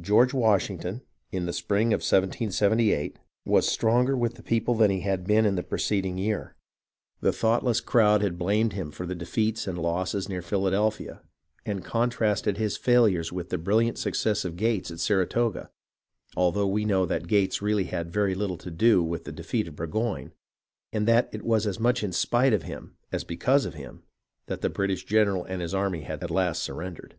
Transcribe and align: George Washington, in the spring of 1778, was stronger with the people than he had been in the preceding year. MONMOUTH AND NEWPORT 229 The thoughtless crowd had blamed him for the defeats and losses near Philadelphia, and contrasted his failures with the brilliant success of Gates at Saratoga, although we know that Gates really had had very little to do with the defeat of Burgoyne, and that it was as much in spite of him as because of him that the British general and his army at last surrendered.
George 0.00 0.32
Washington, 0.32 1.02
in 1.30 1.44
the 1.44 1.52
spring 1.52 1.92
of 1.92 1.98
1778, 1.98 3.18
was 3.44 3.68
stronger 3.68 4.16
with 4.16 4.36
the 4.36 4.42
people 4.42 4.74
than 4.74 4.90
he 4.90 5.00
had 5.00 5.26
been 5.26 5.44
in 5.44 5.54
the 5.54 5.62
preceding 5.62 6.16
year. 6.16 6.56
MONMOUTH 7.20 7.44
AND 7.44 7.44
NEWPORT 7.44 7.60
229 7.60 7.60
The 7.60 7.60
thoughtless 7.60 7.80
crowd 7.82 8.22
had 8.22 8.38
blamed 8.38 8.72
him 8.72 8.90
for 8.90 9.04
the 9.04 9.14
defeats 9.14 9.66
and 9.66 9.76
losses 9.78 10.30
near 10.30 10.40
Philadelphia, 10.40 11.20
and 11.66 11.84
contrasted 11.84 12.56
his 12.56 12.78
failures 12.78 13.30
with 13.30 13.50
the 13.50 13.58
brilliant 13.58 13.98
success 13.98 14.46
of 14.46 14.56
Gates 14.56 14.90
at 14.90 14.98
Saratoga, 14.98 15.68
although 16.34 16.66
we 16.66 16.86
know 16.86 17.04
that 17.04 17.28
Gates 17.28 17.60
really 17.60 17.84
had 17.84 18.06
had 18.06 18.10
very 18.10 18.34
little 18.34 18.56
to 18.56 18.70
do 18.70 19.02
with 19.02 19.24
the 19.24 19.32
defeat 19.32 19.68
of 19.68 19.76
Burgoyne, 19.76 20.32
and 20.90 21.06
that 21.06 21.28
it 21.32 21.42
was 21.42 21.66
as 21.66 21.78
much 21.78 22.02
in 22.02 22.12
spite 22.12 22.54
of 22.54 22.62
him 22.62 22.96
as 23.12 23.24
because 23.24 23.66
of 23.66 23.74
him 23.74 24.04
that 24.46 24.62
the 24.62 24.70
British 24.70 25.04
general 25.04 25.44
and 25.44 25.60
his 25.60 25.74
army 25.74 26.04
at 26.04 26.30
last 26.30 26.62
surrendered. 26.62 27.16